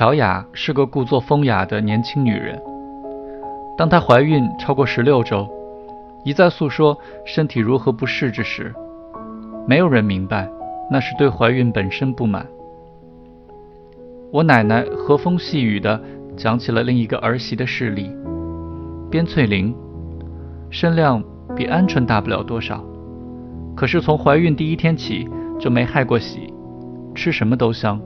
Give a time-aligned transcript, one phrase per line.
[0.00, 2.58] 乔雅是个故作风雅的年轻女人。
[3.76, 5.46] 当她怀孕超过十六周，
[6.24, 6.96] 一再诉说
[7.26, 8.74] 身体如何不适之时，
[9.68, 10.48] 没有人明白
[10.90, 12.46] 那是对怀孕本身不满。
[14.32, 16.00] 我奶奶和风细雨地
[16.34, 18.10] 讲起了另一个儿媳的事例：
[19.10, 19.76] 边翠玲，
[20.70, 21.22] 身量
[21.54, 22.82] 比鹌鹑大不了多少，
[23.76, 25.28] 可是从怀孕第一天起
[25.58, 26.50] 就没害过喜，
[27.14, 28.00] 吃什么都香。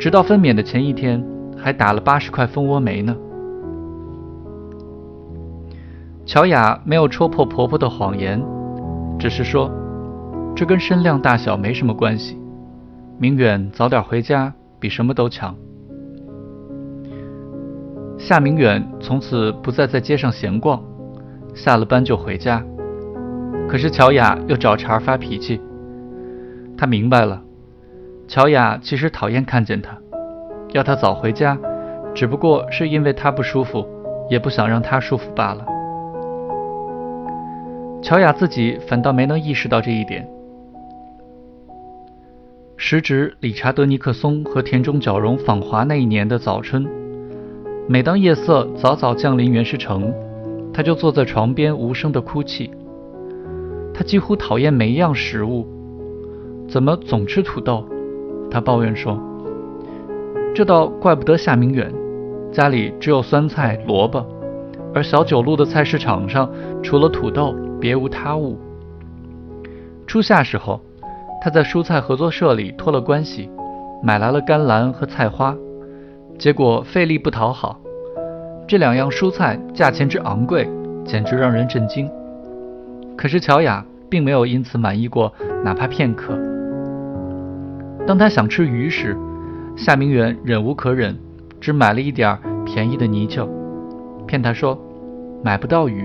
[0.00, 1.22] 直到分娩的前一天，
[1.58, 3.14] 还打了八十块蜂窝煤呢。
[6.24, 8.42] 乔雅没有戳破婆婆的谎言，
[9.18, 9.70] 只是说，
[10.56, 12.38] 这跟身量大小没什么关系。
[13.18, 15.54] 明远早点回家比什么都强。
[18.16, 20.82] 夏明远从此不再在街上闲逛，
[21.54, 22.64] 下了班就回家。
[23.68, 25.60] 可是乔雅又找茬发脾气，
[26.74, 27.42] 他明白了。
[28.30, 29.98] 乔雅其实讨厌看见他，
[30.72, 31.58] 要他早回家，
[32.14, 33.84] 只不过是因为他不舒服，
[34.28, 35.66] 也不想让他舒服罢了。
[38.00, 40.24] 乔雅自己反倒没能意识到这一点。
[42.76, 46.86] 时值理查德·尼克松和田中角荣访华那一年的早春，
[47.88, 50.14] 每当夜色早早降临原石城，
[50.72, 52.70] 他就坐在床边无声的哭泣。
[53.92, 55.66] 他几乎讨厌每一样食物，
[56.68, 57.84] 怎么总吃土豆？
[58.50, 59.18] 他抱怨说
[60.54, 61.92] ：“这倒怪不得夏明远，
[62.50, 64.26] 家里只有酸菜、萝卜，
[64.92, 66.50] 而小九路的菜市场上
[66.82, 68.58] 除了土豆，别无他物。”
[70.06, 70.80] 初夏时候，
[71.40, 73.48] 他在蔬菜合作社里托了关系，
[74.02, 75.56] 买来了甘蓝和菜花，
[76.36, 77.78] 结果费力不讨好，
[78.66, 80.68] 这两样蔬菜价钱之昂贵，
[81.04, 82.10] 简直让人震惊。
[83.16, 86.36] 可是乔雅并没有因此满意过，哪怕片刻。
[88.06, 89.16] 当他想吃鱼时，
[89.76, 91.16] 夏明远忍无可忍，
[91.60, 93.48] 只买了一点便宜的泥鳅，
[94.26, 94.76] 骗他说
[95.44, 96.04] 买不到鱼。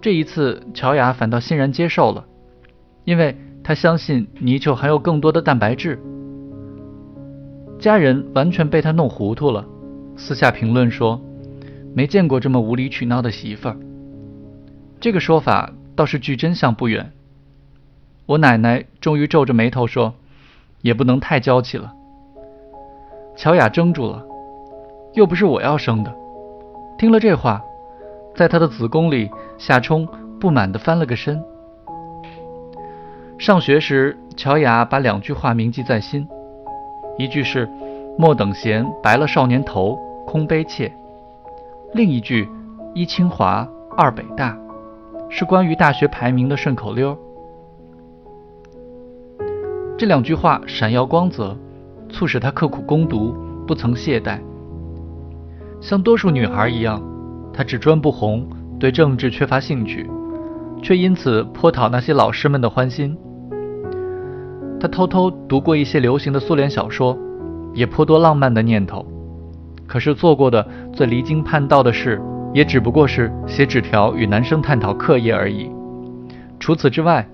[0.00, 2.24] 这一次，乔雅反倒欣然接受了，
[3.04, 5.98] 因为他相信泥鳅含有更多的蛋白质。
[7.80, 9.66] 家人完全被他弄糊涂了，
[10.16, 11.20] 私下评论说
[11.92, 13.76] 没见过这么无理取闹的媳妇儿。
[15.00, 17.12] 这个说法倒是距真相不远。
[18.26, 20.14] 我奶奶终于皱着眉头说。
[20.88, 21.92] 也不能太娇气了。
[23.36, 24.24] 乔雅怔住了，
[25.12, 26.10] 又不是我要生的。
[26.96, 27.62] 听了这话，
[28.34, 30.08] 在她的子宫里，夏冲
[30.40, 31.44] 不满地翻了个身。
[33.36, 36.26] 上学时，乔雅把两句话铭记在心，
[37.18, 37.68] 一句是
[38.16, 40.90] “莫等闲，白了少年头，空悲切”，
[41.92, 42.48] 另一句
[42.94, 44.56] “一清华，二北大”，
[45.28, 47.14] 是关于大学排名的顺口溜。
[49.98, 51.58] 这两句话闪耀光泽，
[52.08, 53.36] 促使她刻苦攻读，
[53.66, 54.38] 不曾懈怠。
[55.80, 57.02] 像多数女孩一样，
[57.52, 58.46] 她只专不红，
[58.78, 60.08] 对政治缺乏兴趣，
[60.80, 63.18] 却因此颇讨那些老师们的欢心。
[64.78, 67.18] 她偷偷读过一些流行的苏联小说，
[67.74, 69.04] 也颇多浪漫的念头。
[69.88, 72.22] 可是做过的最离经叛道的事，
[72.54, 75.68] 也只不过是写纸条与男生探讨课业而已。
[76.60, 77.28] 除此之外。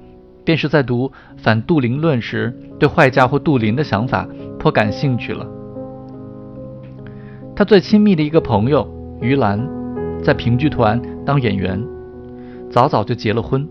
[0.44, 4.28] 便是在读反杜林论时，对坏家伙杜林的想法
[4.59, 5.47] 颇感兴趣了。
[7.56, 8.87] 他最亲密的一个朋友
[9.21, 9.66] 于兰，
[10.22, 11.82] 在评剧团当演员，
[12.71, 13.66] 早早就结了婚。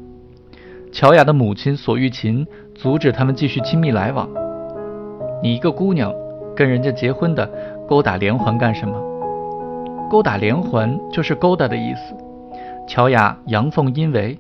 [0.91, 4.28] 乔雅的母亲索玉琴阻止他们继续亲密来往。
[5.41, 6.13] 你一个姑娘，
[6.55, 7.50] 跟人家结婚的，
[7.88, 8.95] 勾打连环干什么？
[10.09, 12.16] 勾打连环就是勾搭的意思。
[12.88, 14.38] 乔雅阳奉阴违。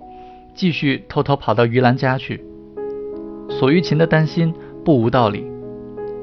[0.53, 2.43] 继续偷偷跑到于兰家去。
[3.49, 4.53] 索玉琴的担心
[4.83, 5.45] 不无道理。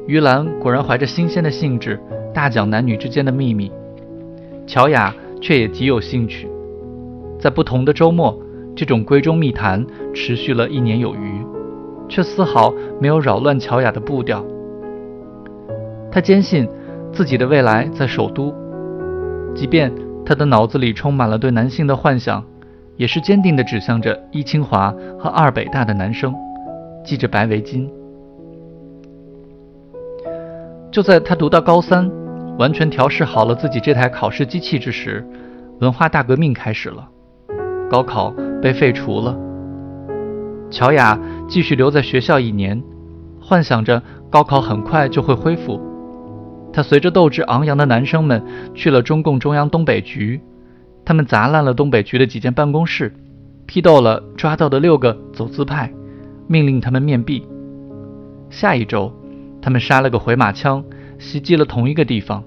[0.07, 2.01] 于兰果然怀着新鲜的兴致
[2.35, 3.71] 大讲男女之间的秘密，
[4.67, 6.49] 乔雅却也极有兴趣。
[7.39, 8.37] 在不同的周末，
[8.75, 9.85] 这种闺中密谈
[10.15, 11.45] 持续了一年有余，
[12.09, 14.45] 却丝毫没有扰乱乔雅的步调。
[16.11, 16.69] 她坚信
[17.13, 18.53] 自己的未来在首都，
[19.55, 19.93] 即便
[20.25, 22.45] 她的脑子里充满了对男性的幻想。
[23.01, 26.35] 也是坚定地指向着一清华和二北大的男生，
[27.03, 27.89] 系着白围巾。
[30.93, 32.11] 就在他读到高三，
[32.59, 35.27] 完全调试好了自己这台考试机器之时，
[35.81, 37.09] 文化大革命开始了，
[37.89, 39.35] 高考被废除了。
[40.71, 41.19] 乔雅
[41.49, 42.83] 继续留在学校一年，
[43.41, 45.81] 幻想着高考很快就会恢复。
[46.71, 48.45] 他随着斗志昂扬的男生们
[48.75, 50.39] 去了中共中央东北局。
[51.11, 53.13] 他们砸烂了东北局的几间办公室，
[53.67, 55.93] 批斗了抓到的六个走资派，
[56.47, 57.45] 命令他们面壁。
[58.49, 59.13] 下一周，
[59.61, 60.85] 他们杀了个回马枪，
[61.19, 62.45] 袭击了同一个地方，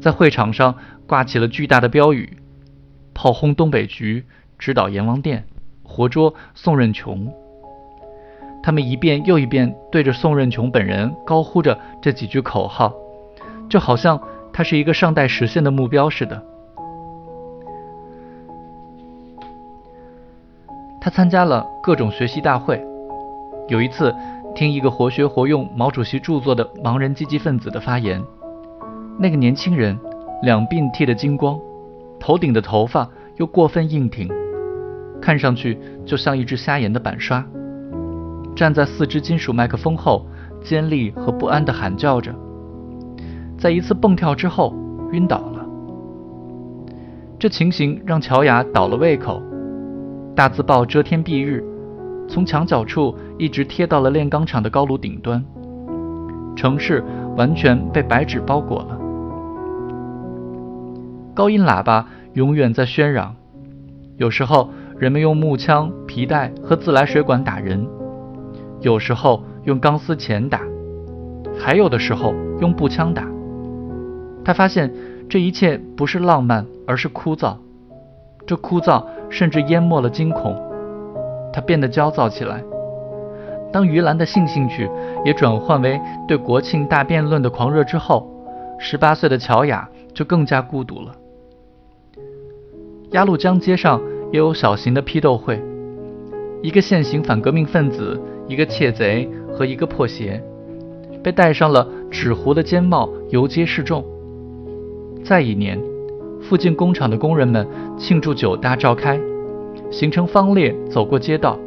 [0.00, 0.74] 在会场上
[1.06, 2.38] 挂起了巨大的标语
[3.14, 4.24] ：“炮轰东北局，
[4.58, 5.44] 直捣阎王殿，
[5.84, 7.32] 活捉宋任穷。”
[8.60, 12.92] 他们一遍又一遍对着宋任穷本人高呼着这几句口号，
[13.68, 14.20] 就好像
[14.52, 16.44] 他是一个尚待实现的目标似的。
[21.00, 22.84] 他参加了各种学习大会，
[23.68, 24.14] 有一次
[24.54, 28.20] 听一个活学活用毛主席著作的盲人积极分子的发言，
[29.18, 29.98] 那个年轻人
[30.42, 31.58] 两鬓剃得精光，
[32.18, 34.28] 头顶的头发又过分硬挺，
[35.20, 37.44] 看上去就像一只瞎眼的板刷。
[38.56, 40.26] 站在四只金属麦克风后，
[40.64, 42.34] 尖利和不安地喊叫着，
[43.56, 44.74] 在一次蹦跳之后
[45.12, 45.64] 晕倒了。
[47.38, 49.40] 这情形让乔雅倒了胃口。
[50.38, 51.64] 大字报遮天蔽日，
[52.28, 55.44] 从墙角处一直贴到了炼钢厂的高炉顶端，
[56.54, 57.02] 城市
[57.36, 58.96] 完全被白纸包裹了。
[61.34, 63.34] 高音喇叭永远在喧嚷，
[64.16, 67.84] 有时候人们用木枪、皮带和自来水管打人。
[68.80, 70.60] 有时候用钢丝钳打，
[71.58, 73.26] 还有的时候用步枪打。
[74.44, 74.94] 他发现
[75.28, 77.56] 这一切不是浪漫，而是枯燥。
[78.46, 80.56] 这枯燥甚至淹没了惊恐。
[81.52, 82.62] 他变得焦躁起来。
[83.72, 84.88] 当于兰的性兴趣
[85.24, 88.26] 也转换为对国庆大辩论的狂热之后，
[88.78, 91.14] 十八岁的乔雅就更加孤独了。
[93.10, 94.00] 鸭绿江街上
[94.32, 95.62] 也有小型的批斗会，
[96.62, 98.20] 一个现行反革命分子。
[98.48, 100.42] 一个窃贼和一个破鞋，
[101.22, 104.02] 被戴上了纸糊的尖帽游街示众。
[105.22, 105.78] 再一年，
[106.40, 109.18] 附近工厂的工人们庆祝酒大召开，
[109.90, 111.58] 形成方列走过街道，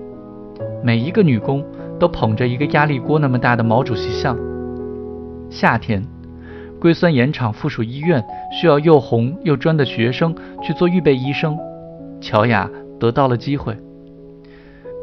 [0.81, 1.63] 每一个女工
[1.99, 4.37] 都捧着一个压力锅那么大的毛主席像。
[5.49, 6.01] 夏天，
[6.79, 8.23] 硅酸盐厂附属医院
[8.59, 10.33] 需要又红又专的学生
[10.63, 11.57] 去做预备医生，
[12.21, 13.75] 乔雅得到了机会。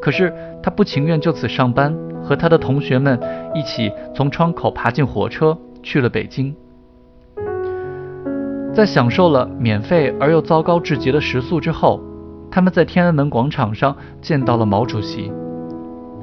[0.00, 0.32] 可是
[0.62, 3.20] 她不情愿就此上班，和他的同学们
[3.54, 6.54] 一起从窗口爬进火车去了北京。
[8.72, 12.00] 在享受了免费而又糟糕至极的食宿之后，
[12.50, 15.32] 他们在天安门广场上见到了毛主席。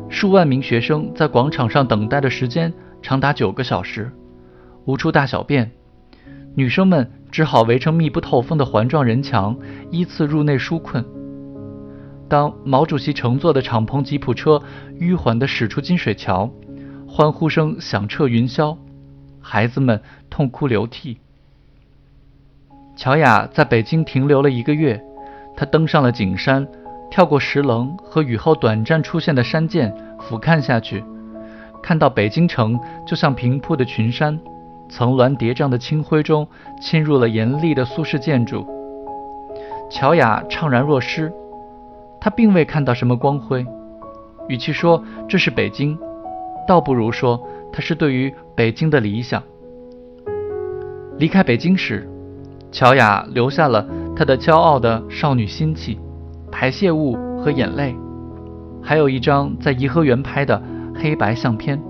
[0.10, 2.72] 数万名学生在广场上等待的时间
[3.02, 4.10] 长达九个小时，
[4.86, 5.70] 无处大小便，
[6.56, 9.58] 女生们只好围成密不透风的环状人墙，
[9.92, 11.04] 依次入内纾困。
[12.30, 14.62] 当毛主席乘坐的敞篷吉普车
[15.00, 16.50] 迂缓地驶出金水桥，
[17.08, 18.78] 欢呼声响彻云霄，
[19.42, 21.18] 孩子们痛哭流涕。
[22.96, 25.02] 乔雅在北京停留了一个月，
[25.56, 26.66] 她登上了景山，
[27.12, 31.04] 跳过石棱和雨后短暂出现的山涧，俯瞰下去，
[31.84, 34.40] 看到北京城就像平铺的群山，
[34.88, 36.48] 层峦叠嶂的青灰中
[36.82, 38.66] 侵入了严厉的苏式建筑。
[39.90, 41.32] 乔雅怅然若失。
[42.22, 43.64] 她并未看到什么光辉，
[44.48, 45.96] 与其说这是北京，
[46.68, 47.40] 倒不如说
[47.72, 49.44] 它是对于北京的理想。
[51.20, 52.10] 离开北京时，
[52.75, 55.98] 乔雅留下了她的骄傲的少女心气、
[56.51, 57.96] 排泄物和眼泪，
[58.84, 60.62] 还有一张在颐和园拍的
[60.94, 61.82] 黑白相片，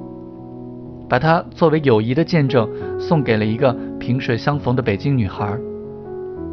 [1.10, 5.58] 把它作为友谊的见证送给了一个萍水相逢的北京女孩，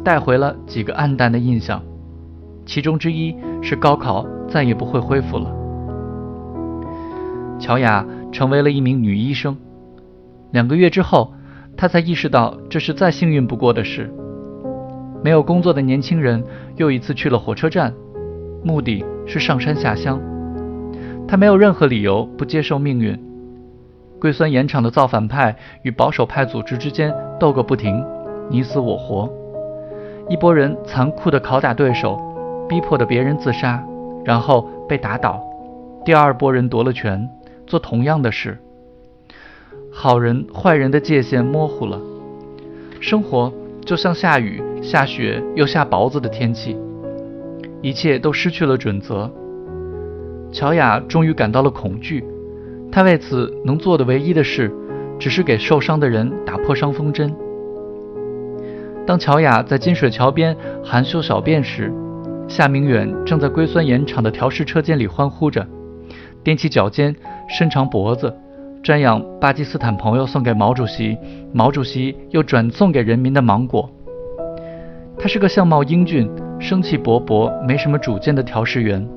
[0.03, 1.79] 带回了几个暗淡的印象。
[2.65, 5.47] 其中之一是高考再也不会恢复了。
[7.59, 9.55] 乔雅成为了一名女医生。
[10.49, 11.31] 两个月之后，
[11.77, 14.11] 她才意识到这是再幸运不过的事。
[15.23, 16.43] 没有工作的年轻人
[16.75, 17.93] 又一次去了火车站，
[18.63, 20.21] 目的是上山下乡。
[21.27, 23.17] 他没有任何理由不接受命运。
[24.19, 28.03] 硅酸盐厂的造反派与保守派组织之间斗个不停，
[28.49, 29.31] 你死我活。
[30.29, 32.21] 一拨人残酷地拷打对手。
[32.69, 33.83] 逼迫的别人自杀，
[34.23, 35.43] 然后被打倒。
[36.05, 37.29] 第二波人夺了权，
[37.67, 38.57] 做同样的事。
[39.91, 41.99] 好人坏人的界限模糊了，
[43.01, 43.51] 生活
[43.85, 46.77] 就像下雨、下雪又下雹子的天气，
[47.81, 49.31] 一切都失去了准则。
[50.51, 52.21] 乔雅终于感到了恐惧，
[52.91, 54.69] 她为此能做的唯一的事，
[55.17, 57.33] 只是给受伤的人打破伤风针。
[59.07, 61.89] 当乔雅在金水桥边含羞小便时，
[62.49, 65.65] 夏明远正在硅酸盐厂的调试车间里欢呼着，
[66.43, 67.15] 踮起脚尖，
[67.47, 68.35] 伸长脖子，
[68.83, 71.17] 瞻仰巴基斯坦朋友送给毛主席，
[71.53, 73.89] 毛主席又转送给人民的芒果。
[75.23, 79.07] 他是个相貌英俊、生气勃勃、没什么主见的调试员。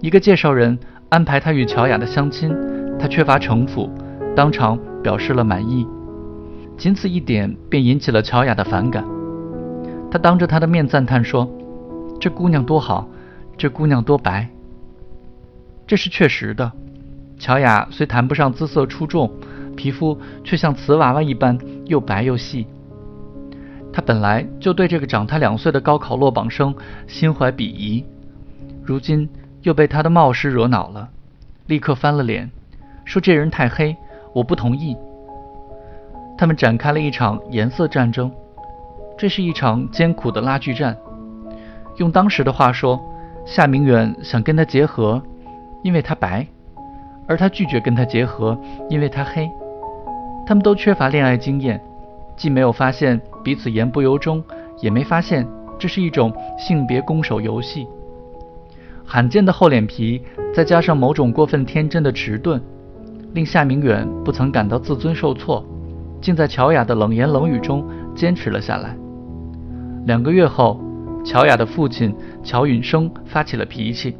[0.00, 0.76] 一个介绍人
[1.10, 2.52] 安排他与乔雅的相亲，
[2.98, 3.88] 他缺乏城府，
[4.34, 5.86] 当场表示了满意。
[6.76, 9.04] 仅此一点便引起了乔雅的反感。
[10.10, 11.48] 他当着他的面赞叹说
[12.18, 13.08] ：“这姑娘多好，
[13.56, 14.48] 这姑娘多白。”
[15.86, 16.72] 这是确实的。
[17.38, 19.30] 乔雅虽谈不上姿色出众，
[19.76, 22.66] 皮肤却像瓷娃娃一般又白又细。
[23.92, 26.74] 他本来就对这个长他两岁的高考落榜生
[27.06, 28.04] 心怀鄙夷，
[28.82, 29.28] 如今
[29.62, 31.08] 又被他的冒失惹恼了，
[31.66, 32.50] 立刻翻了脸，
[33.04, 33.96] 说这人太黑，
[34.32, 34.96] 我不同意。
[36.38, 38.32] 他们展开了一场颜色战争，
[39.16, 40.96] 这是一场艰苦的拉锯战。
[41.98, 42.98] 用当时的话说，
[43.44, 45.22] 夏明远想跟他结合，
[45.82, 46.46] 因为他白，
[47.28, 48.58] 而他拒绝跟他结合，
[48.88, 49.48] 因为他黑。
[50.46, 51.80] 他们都缺乏恋爱经验，
[52.36, 54.42] 既没有发现彼此言不由衷，
[54.80, 55.46] 也没发现
[55.78, 57.86] 这是一种性别攻守游戏。
[59.04, 60.22] 罕见的厚脸皮，
[60.54, 62.60] 再加上某种过分天真的迟钝，
[63.34, 65.64] 令夏明远不曾感到自尊受挫。
[66.20, 67.84] 竟在乔雅的冷言冷语中
[68.14, 68.96] 坚持了下来。
[70.06, 70.80] 两个月后，
[71.24, 74.16] 乔雅的父亲乔允生发起了脾气，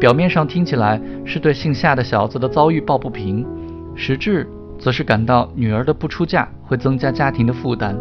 [0.00, 3.46] 表面上听起来是对姓夏的小子的遭遇抱不平，
[3.94, 7.96] 实质则是感到女儿的不出嫁会增加家庭的负担。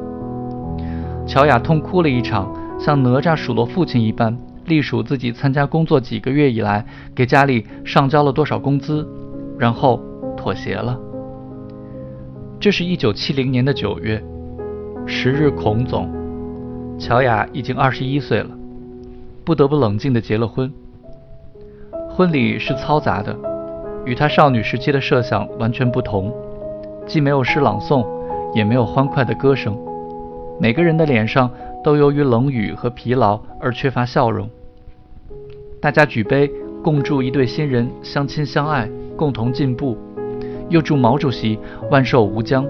[1.26, 9.06] 乔雅痛哭了一场，像哪吒数落父亲一般，隶数自己参加工作几个月以来给家里上交了多少工资，
[9.58, 10.00] 然后
[10.38, 10.98] 妥协了。
[12.60, 14.24] 这是一九七零年的九月，
[15.06, 16.10] 时日孔总，
[16.98, 18.50] 乔雅已经二十一岁了，
[19.44, 20.72] 不得不冷静地结了婚。
[22.10, 23.38] 婚礼是嘈杂的，
[24.06, 26.34] 与她少女时期的设想完全不同，
[27.08, 28.06] 既没有诗朗诵，
[28.54, 29.78] 也没有欢快的歌声，
[30.60, 31.50] 每个人的脸上
[31.84, 34.48] 都由于冷雨和疲劳而缺乏笑容。
[35.82, 36.52] 大家举杯
[36.84, 39.98] 共祝一对新人相亲相爱，共同进步。
[40.70, 41.58] 又祝毛主席
[41.90, 42.66] 万寿无疆。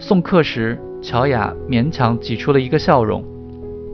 [0.00, 3.22] 送客时，乔雅勉强挤出了一个笑容，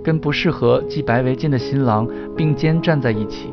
[0.02, 3.50] 跟不适合系白围巾的新郎并肩站在一起。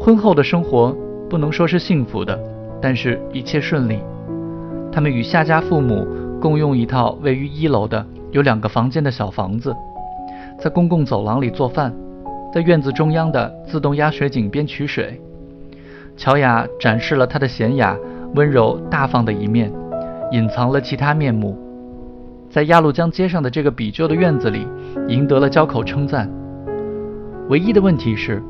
[0.00, 0.96] 婚后的生活
[1.30, 2.36] 不能说是幸福的，
[2.84, 3.98] 但是一切顺利。
[4.92, 6.06] 他们与夏家父母
[6.38, 9.74] 共用一套位于一楼的有两个房间的小房子，
[10.60, 11.90] 在公共走廊里做饭，
[12.52, 15.18] 在院子中央的自动压水井边取水。
[16.14, 17.96] 乔雅展示了她的娴雅、
[18.34, 19.72] 温柔、大方的一面，
[20.32, 21.58] 隐藏了其他面目。
[22.50, 24.68] 在鸭绿江街上的这个比旧的院子里，
[25.08, 26.30] 赢得了交口称赞。
[27.48, 28.42] 唯一的问题是，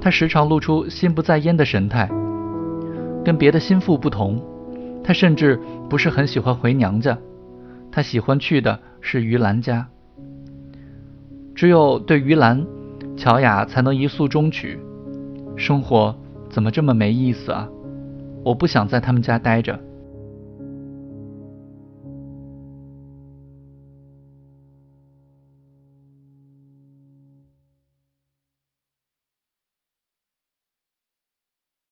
[0.00, 2.08] 他时常露出心不在焉的神态。
[3.24, 4.40] 跟别的心腹不同，
[5.02, 7.18] 他甚至不是很喜欢回娘家，
[7.90, 9.88] 他喜欢去的是于兰家。
[11.54, 12.66] 只有对于兰，
[13.16, 14.78] 乔雅才能一诉衷曲。
[15.56, 16.14] 生活。
[16.50, 17.66] 怎么这么没意思啊！
[18.44, 19.80] 我不想在他们家待着。